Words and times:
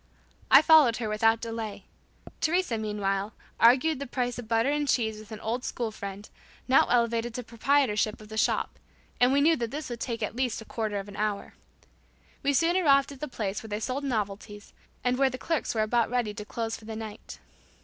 I 0.49 0.63
followed 0.63 0.97
her 0.97 1.07
without 1.07 1.41
delay. 1.41 1.85
Teresa, 2.39 2.75
meanwhile, 2.75 3.33
argued 3.59 3.99
the 3.99 4.07
price 4.07 4.39
of 4.39 4.47
butter 4.47 4.71
and 4.71 4.87
cheese 4.87 5.19
with 5.19 5.31
an 5.31 5.39
old 5.41 5.63
school 5.63 5.91
friend, 5.91 6.27
now 6.67 6.87
elevated 6.89 7.35
to 7.35 7.43
proprietorship 7.43 8.19
of 8.19 8.27
the 8.27 8.35
shop, 8.35 8.79
and 9.19 9.31
we 9.31 9.41
knew 9.41 9.55
that 9.57 9.69
this 9.69 9.91
would 9.91 9.99
take 9.99 10.23
at 10.23 10.35
least 10.35 10.59
a 10.59 10.65
quarter 10.65 10.97
of 10.97 11.07
an 11.07 11.17
hour. 11.17 11.53
We 12.41 12.51
soon 12.51 12.75
arrived 12.77 13.11
at 13.11 13.21
a 13.21 13.27
place 13.27 13.61
where 13.61 13.67
they 13.69 13.79
sold 13.79 14.03
novelties, 14.03 14.73
and 15.03 15.19
where 15.19 15.29
the 15.29 15.37
clerks 15.37 15.75
were 15.75 15.83
about 15.83 16.09
ready 16.09 16.33
to 16.33 16.45
close 16.45 16.75
for 16.75 16.85
the 16.85 16.95
night. 16.95 17.37